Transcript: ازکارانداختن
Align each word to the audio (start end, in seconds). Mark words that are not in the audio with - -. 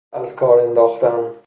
ازکارانداختن 0.11 1.33